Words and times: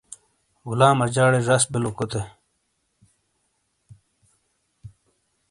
غلام 0.69 0.97
اجاڑے 1.05 1.41
زش 1.47 1.63
بِیلو 1.71 1.91
کوتے۔ 1.97 2.21